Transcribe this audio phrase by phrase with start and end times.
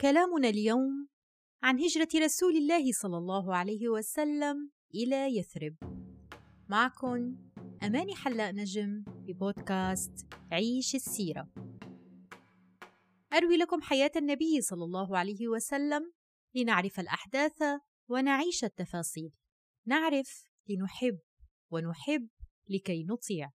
[0.00, 1.08] كلامنا اليوم
[1.62, 5.76] عن هجرة رسول الله صلى الله عليه وسلم إلى يثرب.
[6.68, 7.36] معكم
[7.82, 11.48] أماني حلاق نجم ببودكاست عيش السيرة.
[13.32, 16.12] أروي لكم حياة النبي صلى الله عليه وسلم
[16.54, 17.62] لنعرف الأحداث
[18.08, 19.32] ونعيش التفاصيل.
[19.86, 21.18] نعرف لنحب
[21.70, 22.28] ونحب
[22.68, 23.50] لكي نطيع.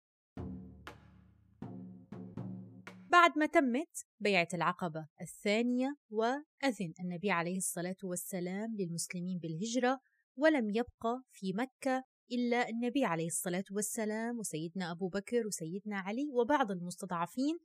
[3.20, 10.00] بعد ما تمت بيعة العقبة الثانية وأذن النبي عليه الصلاة والسلام للمسلمين بالهجرة
[10.36, 16.70] ولم يبقى في مكة إلا النبي عليه الصلاة والسلام وسيدنا أبو بكر وسيدنا علي وبعض
[16.70, 17.58] المستضعفين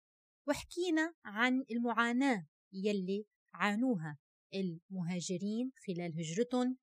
[0.47, 4.17] وحكينا عن المعاناة يلي عانوها
[4.53, 6.77] المهاجرين خلال هجرتهم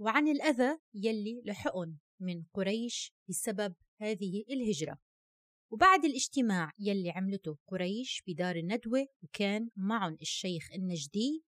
[0.00, 4.98] وعن الأذى يلي لحقن من قريش بسبب هذه الهجرة.
[5.72, 11.44] وبعد الاجتماع يلي عملته قريش بدار الندوة وكان معهم الشيخ النجدي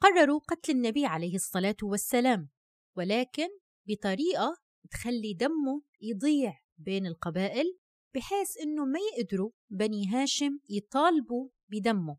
[0.00, 2.48] قرروا قتل النبي عليه الصلاة والسلام
[2.96, 3.48] ولكن
[3.88, 4.56] بطريقة
[4.90, 7.78] تخلي دمه يضيع بين القبائل
[8.14, 12.18] بحيث إنه ما يقدروا بني هاشم يطالبوا بدمه.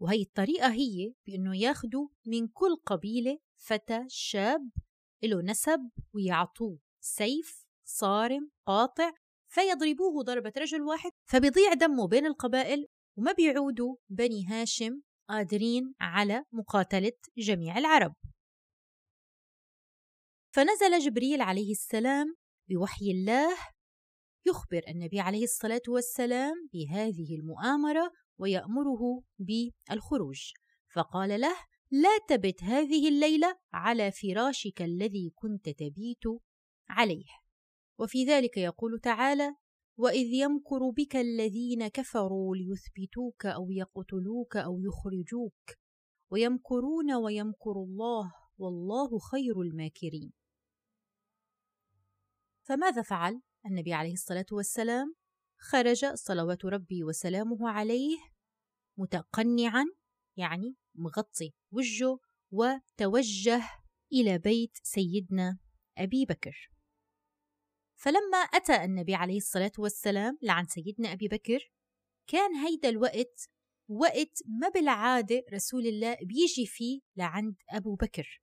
[0.00, 4.70] وهي الطريقة هي بأنه ياخدوا من كل قبيلة فتى شاب
[5.22, 9.12] له نسب ويعطوه سيف صارم قاطع
[9.50, 17.12] فيضربوه ضربة رجل واحد فبيضيع دمه بين القبائل وما بيعودوا بني هاشم قادرين على مقاتلة
[17.38, 18.14] جميع العرب.
[20.54, 22.34] فنزل جبريل عليه السلام
[22.68, 23.56] بوحي الله
[24.46, 30.52] يخبر النبي عليه الصلاة والسلام بهذه المؤامرة ويأمره بالخروج.
[30.94, 31.56] فقال له
[31.90, 36.24] لا تبت هذه الليلة على فراشك الذي كنت تبيت
[36.88, 37.49] عليه.
[38.00, 39.54] وفي ذلك يقول تعالى
[39.96, 45.70] واذ يمكر بك الذين كفروا ليثبتوك أو يقتلوك أو يخرجوك
[46.30, 50.32] ويمكرون ويمكر الله والله خير الماكرين.
[52.62, 55.14] فماذا فعل النبي عليه الصلاة والسلام؟
[55.58, 58.16] خرج صلوات ربي وسلامه عليه
[58.96, 59.84] متقنعا
[60.36, 62.18] يعني مغطي وجهه
[62.50, 63.62] وتوجه
[64.12, 65.58] إلى بيت سيدنا
[65.98, 66.70] أبي بكر.
[68.00, 71.72] فلما أتى النبي عليه الصلاة والسلام لعند سيدنا أبي بكر
[72.26, 73.48] كان هيدا الوقت
[73.88, 78.42] وقت ما بالعادة رسول الله بيجي فيه لعند أبو بكر.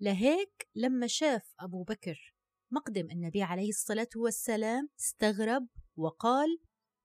[0.00, 2.34] لهيك لما شاف أبو بكر
[2.70, 6.58] مقدم النبي عليه الصلاة والسلام استغرب وقال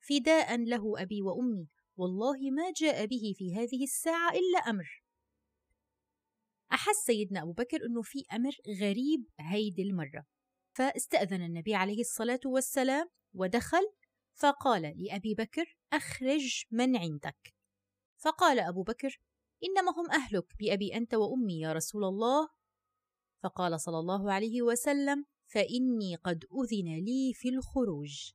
[0.10, 5.04] فداء له أبي وأمي والله ما جاء به في هذه الساعة إلا أمر.
[6.72, 10.35] أحس سيدنا أبو بكر أنه في أمر غريب هيدي المرة.
[10.76, 13.92] فاستأذن النبي عليه الصلاة والسلام ودخل
[14.34, 17.54] فقال لأبي بكر أخرج من عندك.
[18.18, 19.22] فقال أبو بكر
[19.64, 22.50] إنما هم أهلك بأبي أنت وأمي يا رسول الله.
[23.44, 28.32] فقال صلى الله عليه وسلم فإني قد أذن لي في الخروج.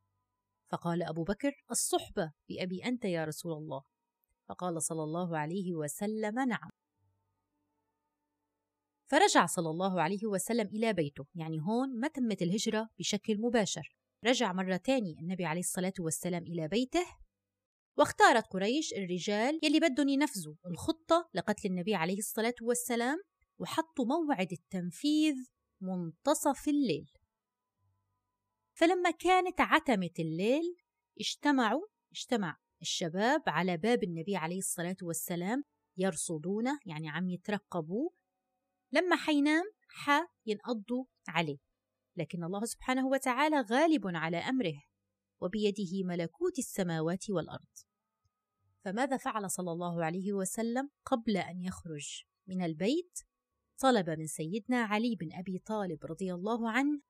[0.69, 3.83] فقال أبو بكر الصحبة بأبي أنت يا رسول الله.
[4.49, 6.71] فقال صلى الله عليه وسلم نعم.
[9.11, 11.27] فرجع صلى الله عليه وسلم إلى بيته.
[11.35, 13.97] يعني هون ما تمت الهجرة بشكل مباشر.
[14.25, 17.07] رجع مرة تانية النبي عليه الصلاة والسلام إلى بيته
[17.99, 23.17] واختارت قريش الرجال يلي بدهم ينفذوا الخطة لقتل النبي عليه الصلاة والسلام
[23.59, 25.35] وحطوا موعد التنفيذ
[25.81, 27.11] منتصف الليل.
[28.73, 30.77] فلما كانت عتمة الليل
[31.21, 35.65] اجتمعوا اجتمع الشباب على باب النبي عليه الصلاة والسلام
[35.97, 38.11] يرصدونه يعني عم يترقبوا
[38.93, 40.11] لما حينام ح
[40.47, 41.59] ينقضوا عليه.
[42.17, 44.83] لكن الله سبحانه وتعالى غالب على أمره
[45.41, 47.69] وبيده ملكوت السماوات والأرض.
[48.85, 53.19] فماذا فعل صلى الله عليه وسلم قبل أن يخرج من البيت؟
[53.81, 57.01] طلب من سيدنا علي بن أبي طالب رضي الله عنه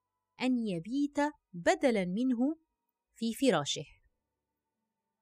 [0.43, 1.19] أن يبيت
[1.53, 2.57] بدلا منه
[3.15, 3.85] في فراشه.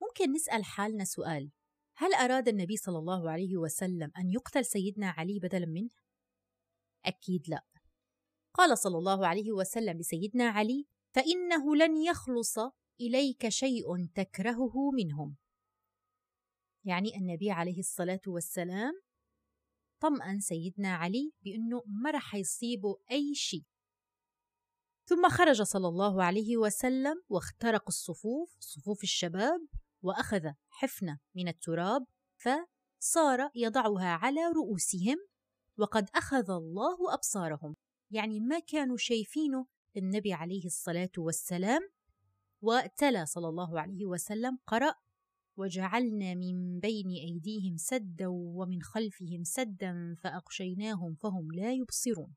[0.03, 1.51] ممكن نسأل حالنا سؤال.
[1.97, 5.91] هل أراد النبي صلى الله عليه وسلم أن يقتل سيدنا علي بدلا منه؟
[7.08, 7.64] أكيد لا.
[8.55, 12.58] قال صلى الله عليه وسلم لسيدنا علي فإنه لن يخلص
[13.00, 15.37] إليك شيء تكرهه منهم.
[16.84, 18.93] يعني النبي عليه الصلاة والسلام
[20.00, 23.64] طمأن سيدنا علي بأنه ما رح يصيبه أي شيء.
[25.08, 29.60] ثم خرج صلى الله عليه وسلم واخترق الصفوف صفوف الشباب
[30.02, 32.06] وأخذ حفنة من التراب
[32.37, 35.16] فصار يضعها على رؤوسهم
[35.79, 37.77] وقد أخذ الله أبصارهم.
[38.11, 39.67] يعني ما كانوا شايفينه
[39.97, 41.81] النبي عليه الصلاة والسلام
[42.63, 44.95] وتلا صلى الله عليه وسلم قرأ
[45.57, 52.35] وجعلنا من بين أيديهم سدا ومن خلفهم سدا فأغشيناهم فهم لا يبصرون.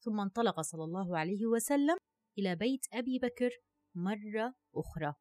[0.00, 1.96] ثم انطلق صلى الله عليه وسلم
[2.38, 3.50] إلى بيت أبي بكر
[3.94, 5.14] مرة أخرى.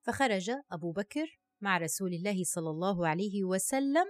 [0.00, 4.06] فخرج أبو بكر مع رسول الله صلى الله عليه وسلم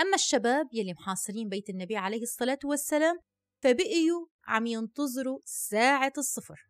[0.00, 3.18] أما الشباب يلي محاصرين بيت النبي عليه الصلاة والسلام
[3.62, 6.68] فبقيوا عم ينتظروا ساعة الصفر.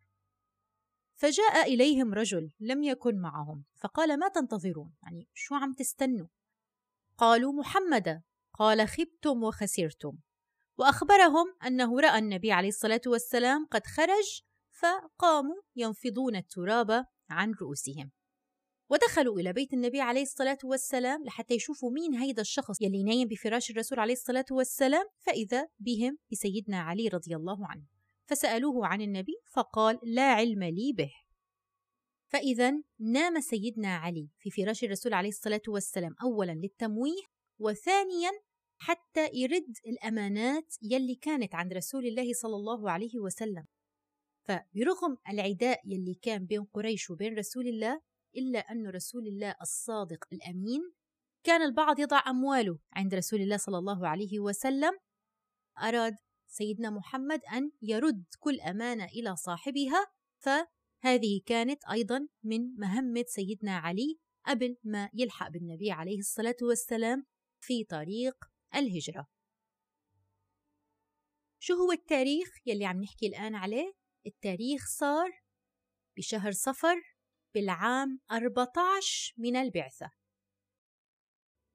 [1.15, 6.27] فجاء إليهم رجل لم يكن معهم فقال ما تنتظرون؟ يعني شو عم تستنوا؟
[7.17, 8.21] قالوا محمدا.
[8.53, 10.17] قال خبتم وخسرتم.
[10.77, 14.41] وأخبرهم أنه رأى النبي عليه الصلاة والسلام قد خرج
[14.71, 18.11] فقاموا ينفضون التراب عن رؤوسهم.
[18.89, 23.71] ودخلوا إلى بيت النبي عليه الصلاة والسلام لحتى يشوفوا مين هيدا الشخص يلي نايم بفراش
[23.71, 27.83] الرسول عليه الصلاة والسلام فإذا بهم بسيدنا علي رضي الله عنه.
[28.25, 31.11] فسألوه عن النبي فقال لا علم لي به.
[32.27, 37.23] فإذا نام سيدنا علي في فراش الرسول عليه الصلاة والسلام أولا للتمويه
[37.59, 38.31] وثانيا
[38.77, 43.65] حتى يرد الأمانات يلي كانت عند رسول الله صلى الله عليه وسلم.
[44.43, 48.01] فبرغم العداء يلي كان بين قريش وبين رسول الله
[48.37, 50.93] إلا أن رسول الله الصادق الأمين
[51.43, 54.93] كان البعض يضع أمواله عند رسول الله صلى الله عليه وسلم
[55.81, 56.15] أراد
[56.47, 60.07] سيدنا محمد أن يرد كل أمانة إلى صاحبها
[60.37, 67.25] فهذه كانت أيضا من مهمة سيدنا علي قبل ما يلحق بالنبي عليه الصلاة والسلام
[67.59, 68.35] في طريق
[68.75, 69.27] الهجرة
[71.59, 73.93] شو هو التاريخ يلي عم نحكي الآن عليه؟
[74.25, 75.29] التاريخ صار
[76.17, 77.16] بشهر صفر
[77.57, 80.11] بالعام 14 من البعثة.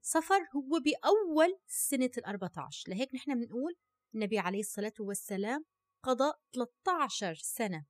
[0.02, 3.74] صفر هو بأول سنة ال 14 لهيك نحن بنقول
[4.14, 5.64] النبي عليه الصلاة والسلام
[6.02, 7.86] قضى 13 سنة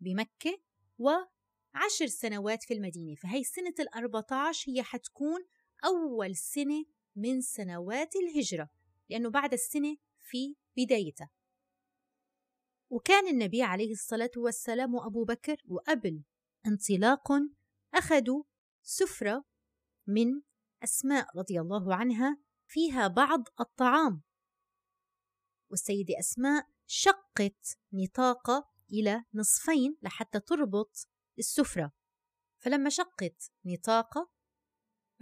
[0.00, 0.62] بمكة
[0.98, 3.14] وعشر سنوات في المدينة.
[3.14, 5.44] فهي سنة ال 14 هي حتكون
[5.84, 6.84] أول سنة
[7.16, 8.68] من سنوات الهجرة
[9.08, 11.30] لأنه بعد السنة في بدايتها.
[12.90, 16.22] وكان النبي عليه الصلاة والسلام وأبو بكر وقبل
[16.66, 17.32] انطلاق
[17.94, 18.42] أخذوا
[18.82, 19.44] سفرة
[20.06, 20.42] من
[20.84, 24.22] أسماء رضي الله عنها فيها بعض الطعام.
[25.70, 31.92] والسيدة أسماء شقت نطاقة إلى نصفين لحتى تربط السفرة.
[32.58, 34.30] فلما شقت نطاقة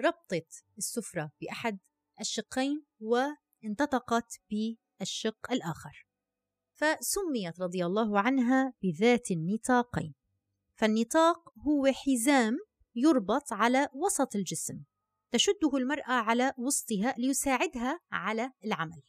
[0.00, 1.78] ربطت السفرة بأحد
[2.20, 6.06] الشقين وانتطقت بالشق الآخر.
[6.72, 10.19] فسميت رضي الله عنها بذات النطاقين.
[10.80, 12.58] فالنطاق هو حزام
[12.94, 14.82] يربط على وسط الجسم
[15.32, 19.02] تشده المرأة على وسطها ليساعدها على العمل.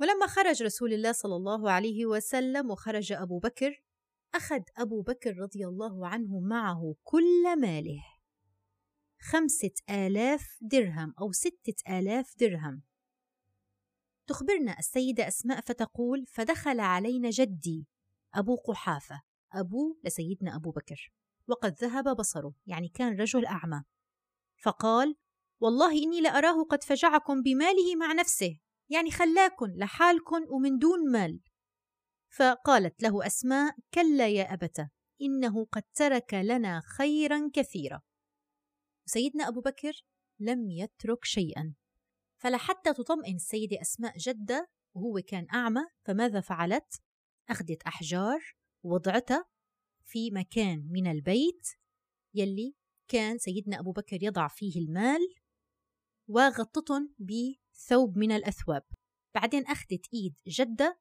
[0.00, 3.84] ولما خرج رسول الله صلى الله عليه وسلم وخرج أبو بكر
[4.34, 8.02] أخذ أبو بكر رضي الله عنه معه كل ماله.
[9.20, 12.82] خمسة آلاف درهم أو ستة آلاف درهم.
[14.26, 17.86] تخبرنا السيدة أسماء فتقول فدخل علينا جدي
[18.34, 19.31] أبو قحافة.
[19.54, 21.12] أبو لسيدنا أبو بكر
[21.48, 23.82] وقد ذهب بصره يعني كان رجل أعمى.
[24.62, 25.16] فقال
[25.60, 28.58] والله إني لأراه قد فجعكم بماله مع نفسه
[28.90, 31.40] يعني خلاكن لحالكن ومن دون مال.
[32.36, 34.88] فقالت له أسماء كلا يا أبت
[35.22, 38.00] إنه قد ترك لنا خيرا كثيرا.
[39.06, 40.04] سيدنا أبو بكر
[40.40, 41.74] لم يترك شيئا.
[42.42, 47.02] فلحتى تطمئن السيدة أسماء جدة وهو كان أعمى فماذا فعلت؟
[47.50, 49.46] أخذت أحجار وضعتها
[50.04, 51.68] في مكان من البيت
[52.34, 52.74] يلي
[53.08, 55.20] كان سيدنا أبو بكر يضع فيه المال
[56.28, 58.84] وغطتهم بثوب من الأثواب.
[59.34, 61.00] بعدين أخذت إيد جدة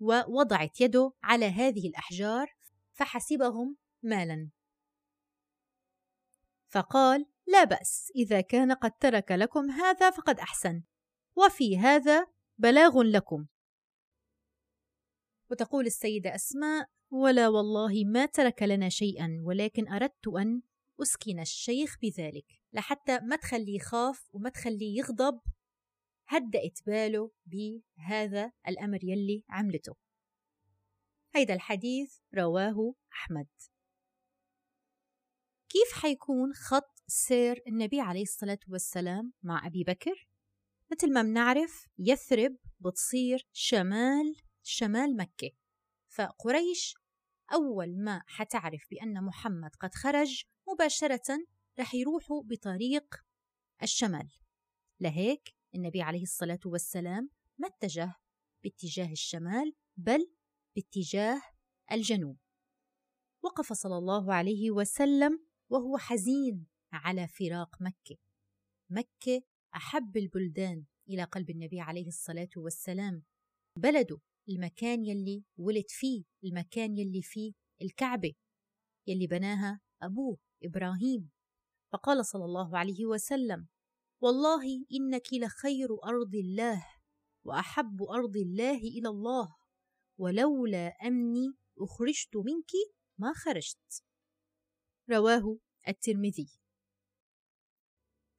[0.00, 2.56] ووضعت يده على هذه الأحجار
[2.92, 4.50] فحسبهم مالا.
[6.68, 10.82] فقال لا بأس إذا كان قد ترك لكم هذا فقد أحسن
[11.36, 12.26] وفي هذا
[12.58, 13.46] بلاغ لكم.
[15.50, 20.62] وتقول السيدة أسماء ولا والله ما ترك لنا شيئا ولكن أردت أن
[21.02, 22.46] أسكن الشيخ بذلك.
[22.72, 25.40] لحتى ما تخليه يخاف وما تخليه يغضب
[26.28, 29.96] هدأت باله بهذا الأمر يلي عملته.
[31.34, 33.48] هيدا الحديث رواه أحمد.
[35.68, 40.28] كيف حيكون خط سير النبي عليه الصلاة والسلام مع أبي بكر؟
[40.92, 45.50] مثل ما بنعرف يثرب بتصير شمال شمال مكة.
[46.18, 46.94] فقريش
[47.52, 51.38] أول ما حتعرف بأن محمد قد خرج مباشرة
[51.78, 53.14] رح يروحوا بطريق
[53.82, 54.28] الشمال.
[55.00, 58.14] لهيك النبي عليه الصلاة والسلام ما اتجه
[58.64, 60.30] باتجاه الشمال بل
[60.76, 61.42] باتجاه
[61.92, 62.38] الجنوب.
[63.44, 68.16] وقف صلى الله عليه وسلم وهو حزين على فراق مكة.
[68.90, 69.42] مكة
[69.76, 73.24] أحب البلدان إلى قلب النبي عليه الصلاة والسلام.
[73.76, 74.18] بلده
[74.48, 77.52] المكان يلي ولد فيه المكان يلي فيه
[77.82, 78.32] الكعبة
[79.06, 81.30] يلي بناها أبوه إبراهيم.
[81.92, 83.68] فقال صلى الله عليه وسلم
[84.20, 86.86] والله إنك لخير أرض الله
[87.44, 89.56] وأحب أرض الله إلى الله
[90.18, 92.70] ولولا أمني أخرجت منك
[93.18, 94.04] ما خرجت.
[95.10, 96.58] رواه الترمذي.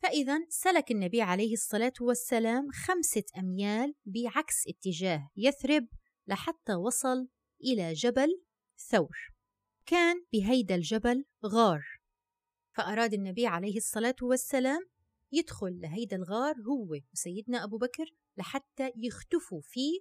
[0.02, 5.88] فإذا سلك النبي عليه الصلاة والسلام خمسة أميال بعكس اتجاه يثرب
[6.30, 7.28] لحتى وصل
[7.64, 8.44] إلى جبل
[8.78, 9.18] ثور.
[9.86, 11.84] كان بهيدا الجبل غار.
[12.72, 14.90] فأراد النبي عليه الصلاة والسلام
[15.32, 18.06] يدخل لهيدا الغار هو وسيدنا أبو بكر
[18.38, 20.00] لحتى يختفوا فيه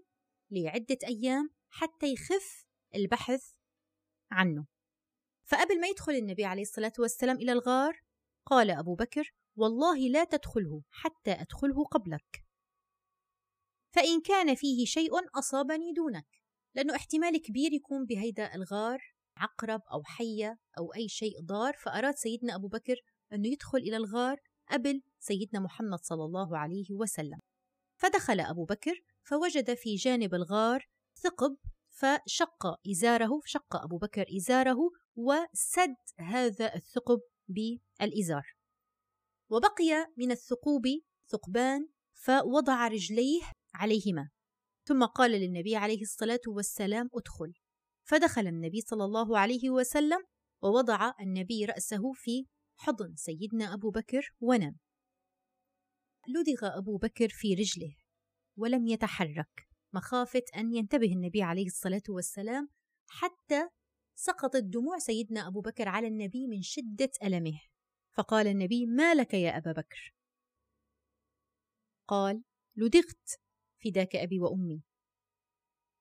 [0.51, 3.55] لعدة أيام حتى يخف البحث
[4.31, 4.67] عنه.
[5.45, 8.03] فقبل ما يدخل النبي عليه الصلاة والسلام إلى الغار
[8.47, 12.48] قال أبو بكر والله لا تدخله حتى أدخله قبلك.
[13.91, 16.27] فإن كان فيه شيء أصابني دونك
[16.75, 22.55] لأنه احتمال كبير يكون بهيدا الغار عقرب أو حية أو أي شيء ضار فأراد سيدنا
[22.55, 22.97] أبو بكر
[23.33, 24.41] أنه يدخل إلى الغار
[24.71, 27.39] قبل سيدنا محمد صلى الله عليه وسلم.
[27.97, 31.57] فدخل أبو بكر فوجد في جانب الغار ثقب
[31.89, 34.79] فشق إزاره شق أبو بكر إزاره
[35.17, 38.55] وسد هذا الثقب بالإزار.
[39.51, 40.83] وبقي من الثقوب
[41.27, 43.41] ثقبان فوضع رجليه
[43.79, 44.31] عليهما.
[44.85, 47.53] ثم قال للنبي عليه الصلاة والسلام ادخل.
[48.05, 50.25] فدخل النبي صلى الله عليه وسلم
[50.63, 54.77] ووضع النبي رأسه في حضن سيدنا أبو بكر ونام.
[56.29, 57.97] لدغ أبو بكر في رجله
[58.57, 59.69] ولم يتحرك.
[59.93, 62.69] مخافة أن ينتبه النبي عليه الصلاة والسلام
[63.09, 63.69] حتى
[64.15, 67.61] سقطت دموع سيدنا أبو بكر على النبي من شدة ألمه.
[68.17, 70.15] فقال النبي ما لك يا أبا بكر؟
[72.09, 72.43] قال
[72.77, 73.41] لدغت.
[73.85, 74.83] فداك أبي وأمي.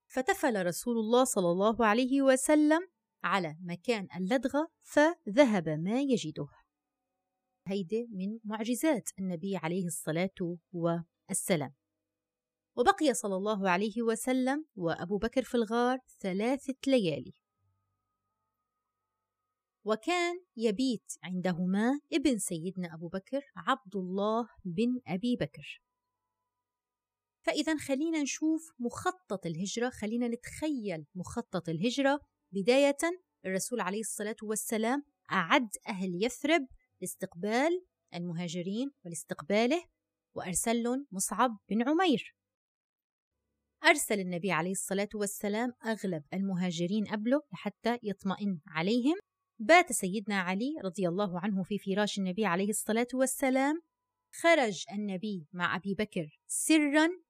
[0.08, 2.88] فتفل رسول الله صلى الله عليه وسلم
[3.24, 6.48] على مكان اللدغة فذهب ما يجده.
[7.68, 11.74] هيدي من معجزات النبي عليه الصلاة والسلام.
[12.76, 17.34] وبقي صلى الله عليه وسلم وأبو بكر في الغار ثلاثة ليالي.
[19.86, 25.82] وكان يبيت عندهما ابن سيدنا أبو بكر عبد الله بن أبي بكر.
[27.48, 32.20] فإذا خلينا نشوف مخطط الهجرة خلينا نتخيل مخطط الهجرة.
[32.52, 32.98] بداية
[33.46, 36.68] الرسول عليه الصلاة والسلام أعد أهل يثرب
[37.02, 39.84] لاستقبال المهاجرين ولاستقباله
[40.36, 42.36] وأرسل لهم مصعب بن عمير.
[43.84, 49.16] أرسل النبي عليه الصلاة والسلام أغلب المهاجرين قبله لحتى يطمئن عليهم.
[49.60, 53.82] بات سيدنا علي رضي الله عنه في فراش النبي عليه الصلاة والسلام
[54.42, 57.27] خرج النبي مع أبي بكر سرا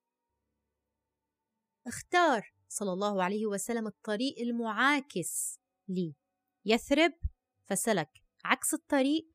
[1.87, 5.59] اختار صلى الله عليه وسلم الطريق المعاكس
[6.65, 7.13] ليثرب
[7.65, 8.09] فسلك
[8.45, 9.31] عكس الطريق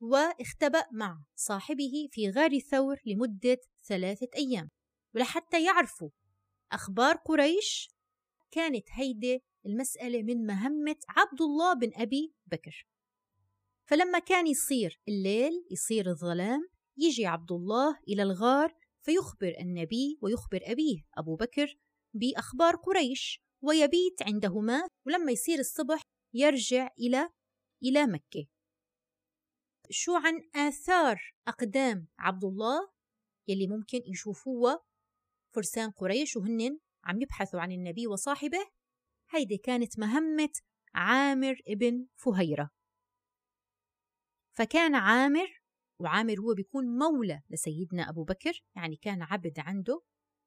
[0.00, 4.70] واختبأ مع صاحبه في غار ثور لمدة ثلاثة أيام.
[5.14, 6.10] ولحتى يعرفوا
[6.72, 7.90] أخبار قريش
[8.50, 12.86] كانت هيدي المسألة من مهمة عبد الله بن أبي بكر.
[13.84, 18.74] فلما كان يصير الليل يصير الظلام يجي عبد الله إلى الغار
[19.08, 21.78] فيخبر النبي ويخبر أبيه أبو بكر
[22.14, 26.00] بأخبار قريش ويبيت عندهما ولما يصير الصبح
[26.34, 27.30] يرجع إلى
[27.82, 28.46] إلى مكة.
[29.90, 32.90] شو عن آثار أقدام عبد الله
[33.48, 34.84] يلي ممكن يشوفوها
[35.54, 38.70] فرسان قريش وهن عم يبحثوا عن النبي وصاحبه.
[39.30, 40.52] هيدي كانت مهمة
[40.94, 42.70] عامر ابن فهيرة.
[44.52, 45.57] فكان عامر
[46.00, 50.02] وعامر هو بيكون مولى لسيدنا أبو بكر يعني كان عبد عنده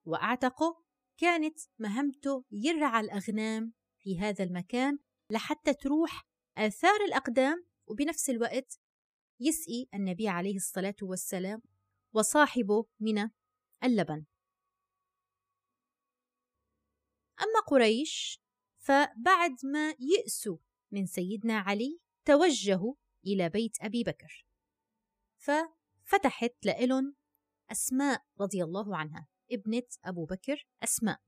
[0.06, 0.84] وأعتقه
[1.18, 6.28] كانت مهمته يرعى الأغنام في هذا المكان لحتى تروح
[6.58, 8.80] آثار الأقدام وبنفس الوقت
[9.40, 11.62] يسقي النبي عليه الصلاة والسلام
[12.14, 13.30] وصاحبه من
[13.84, 14.26] اللبن.
[17.42, 18.42] أما قريش
[18.78, 20.58] فبعد ما يأسوا
[20.92, 22.94] من سيدنا علي توجهوا
[23.26, 24.46] إلى بيت أبي بكر.
[25.42, 27.14] ففتحت لإلن
[27.72, 31.20] أسماء رضي الله عنها ابنة أبو بكر أسماء.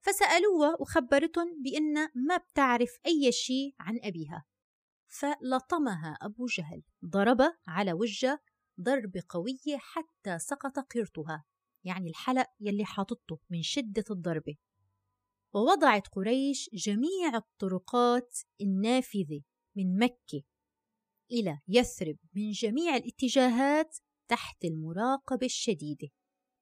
[0.00, 4.44] فسألوها وخبرتهم بأن ما بتعرف أي شيء عن أبيها.
[5.06, 8.42] فلطمها أبو جهل ضرب على وجه
[8.80, 11.44] ضرب قوية حتى سقط قرطها
[11.84, 14.56] يعني الحلق يلي حاطته من شدة الضربة.
[15.54, 19.42] ووضعت قريش جميع الطرقات النافذة
[19.76, 20.42] من مكة.
[21.30, 23.96] إلى يثرب من جميع الاتجاهات
[24.28, 26.08] تحت المراقبة الشديدة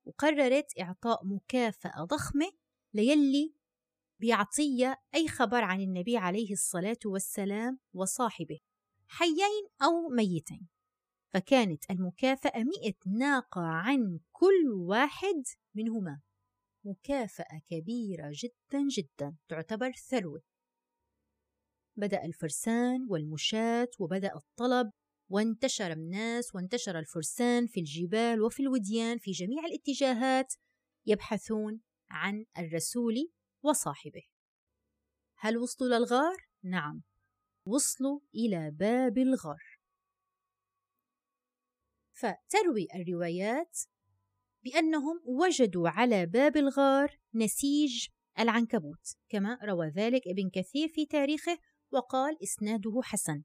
[0.06, 2.52] وقررت إعطاء مكافأة ضخمة
[2.94, 3.54] ليلي
[4.20, 8.58] بيعطيها أي خبر عن النبي عليه الصلاة والسلام وصاحبه
[9.06, 10.68] حيين أو ميتين.
[11.34, 15.42] فكانت المكافأة مئة ناقة عن كل واحد
[15.74, 16.20] منهما.
[16.84, 20.42] مكافأة كبيرة جدا جدا تعتبر ثروة.
[21.96, 24.90] بدأ الفرسان والمشاة وبدأ الطلب
[25.30, 30.54] وانتشر الناس وانتشر الفرسان في الجبال وفي الوديان في جميع الاتجاهات
[31.06, 31.80] يبحثون
[32.10, 33.14] عن الرسول
[33.64, 34.22] وصاحبه
[35.38, 37.02] هل وصلوا للغار؟ نعم
[37.66, 39.62] وصلوا إلى باب الغار
[42.12, 43.78] فتروي الروايات
[44.64, 48.08] بأنهم وجدوا على باب الغار نسيج
[48.38, 51.58] العنكبوت كما روى ذلك ابن كثير في تاريخه
[51.92, 53.42] وقال إسناده حسن.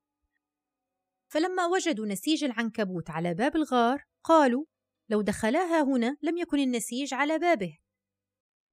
[1.28, 4.66] فلما وجدوا نسيج العنكبوت على باب الغار قالوا
[5.10, 7.78] لو دخلاها هنا لم يكن النسيج على بابه.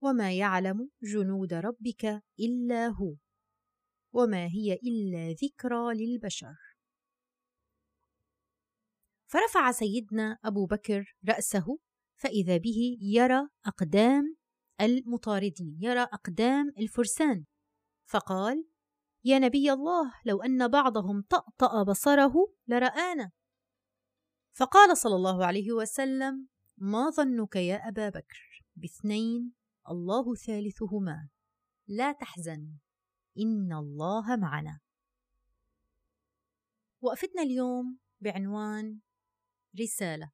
[0.03, 3.15] وما يعلم جنود ربك إلا هو
[4.13, 6.55] وما هي إلا ذكرى للبشر.
[9.27, 11.79] فرفع سيدنا أبو بكر رأسه
[12.17, 14.37] فإذا به يرى أقدام
[14.81, 17.45] المطاردين يرى أقدام الفرسان
[18.07, 18.65] فقال
[19.25, 22.35] يا نبي الله لو أن بعضهم طأطأ بصره
[22.69, 23.31] لرآنا.
[24.53, 29.53] فقال صلى الله عليه وسلم ما ظنك يا أبا بكر باثنين
[29.91, 31.29] الله ثالثهما.
[31.89, 32.69] لا تحزن
[33.39, 34.81] إن الله معنا.
[37.01, 38.99] وقفتنا اليوم بعنوان
[39.81, 40.31] رسالة.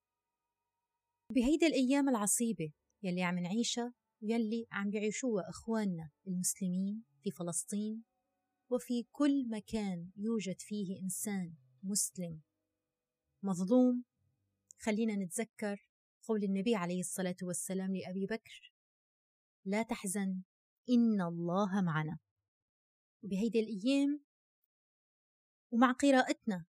[1.30, 8.09] بهيدي الأيام العصيبة يلي عم نعيشها ويلي عم بيعيشوها إخواننا المسلمين في فلسطين
[8.70, 12.40] وفي كل مكان يوجد فيه إنسان مسلم.
[13.42, 14.04] مظلوم.
[14.78, 15.86] خلينا نتذكر
[16.22, 18.72] قول النبي عليه الصلاة والسلام لأبي بكر.
[19.64, 20.42] لا تحزن
[20.90, 22.18] إن الله معنا.
[23.22, 24.20] بهيدي الأيام
[25.70, 26.64] ومع قراءتنا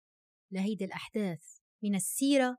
[0.52, 2.58] لهيدي الأحداث من السيرة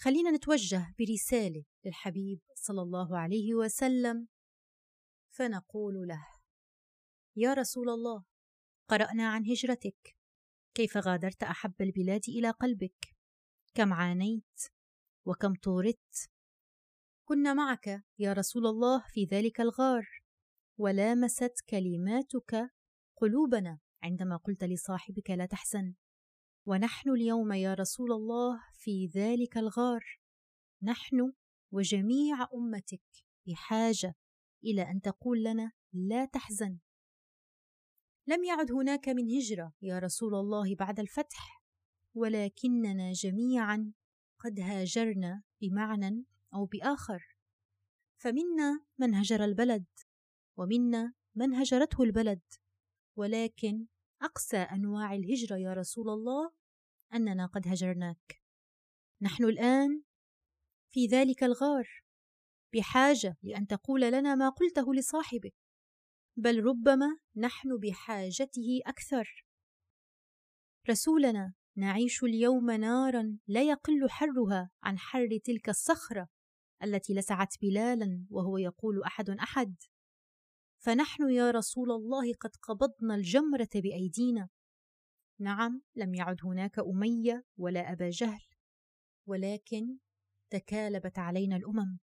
[0.00, 4.28] خلينا نتوجه برسالة للحبيب صلى الله عليه وسلم
[5.30, 6.26] فنقول له
[7.36, 8.29] يا رسول الله
[8.90, 10.16] قرأنا عن هجرتك.
[10.74, 13.16] كيف غادرت أحب البلاد إلى قلبك؟
[13.74, 14.62] كم عانيت؟
[15.26, 16.30] وكم طوردت
[17.24, 20.08] كنا معك يا رسول الله في ذلك الغار
[20.78, 22.70] ولامست كلماتك
[23.16, 25.94] قلوبنا عندما قلت لصاحبك لا تحزن.
[26.66, 30.20] ونحن اليوم يا رسول الله في ذلك الغار.
[30.82, 31.32] نحن
[31.72, 33.04] وجميع أمتك
[33.46, 34.14] بحاجة
[34.64, 36.78] إلى أن تقول لنا لا تحزن.
[38.26, 41.62] لم يعد هناك من هجرة يا رسول الله بعد الفتح
[42.14, 43.92] ولكننا جميعا
[44.38, 47.36] قد هاجرنا بمعنى أو بآخر.
[48.16, 49.86] فمنا من هجر البلد
[50.56, 52.40] ومنا من هجرته البلد.
[53.16, 53.86] ولكن
[54.22, 56.52] أقسى أنواع الهجرة يا رسول الله
[57.14, 58.42] أننا قد هجرناك.
[59.22, 60.02] نحن الآن
[60.90, 62.04] في ذلك الغار.
[62.74, 65.54] بحاجة لأن تقول لنا ما قلته لصاحبك.
[66.36, 69.46] بل ربما نحن بحاجته أكثر.
[70.90, 76.28] رسولنا نعيش اليوم نارا لا يقل حرها عن حر تلك الصخرة
[76.82, 79.76] التي لسعت بلالا وهو يقول أحد أحد.
[80.78, 84.48] فنحن يا رسول الله قد قبضنا الجمرة بأيدينا.
[85.40, 88.44] نعم لم يعد هناك أمية ولا أبا جهل
[89.26, 89.98] ولكن
[90.50, 91.98] تكالبت علينا الأمم.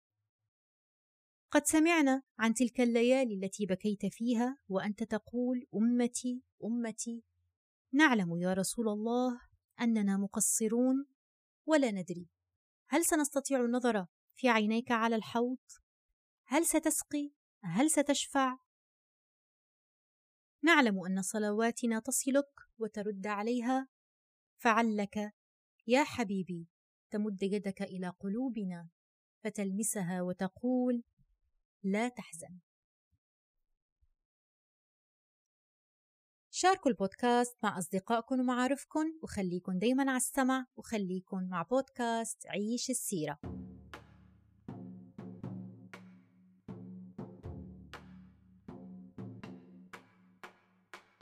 [1.53, 7.25] قد سمعنا عن تلك الليالي التي بكيت فيها وأنت تقول أمتي أمتي
[7.93, 9.41] نعلم يا رسول الله
[9.81, 11.07] أننا مقصرون
[11.67, 12.29] ولا ندري.
[12.88, 15.59] هل سنستطيع النظر في عينيك على الحوض؟
[16.47, 17.33] هل ستسقي؟
[17.65, 18.59] هل ستشفع؟
[20.62, 23.88] نعلم أن صلواتنا تصلك وترد عليها.
[24.59, 25.33] فعلك
[25.87, 26.69] يا حبيبي
[27.11, 28.88] تمد يدك إلى قلوبنا
[29.45, 31.03] فتلمسها وتقول
[31.83, 32.59] لا تحزن.
[36.51, 43.38] شاركوا البودكاست مع أصدقائكم ومعارفكم وخليكن دايما على السمع وخليكن مع بودكاست عيش السيرة.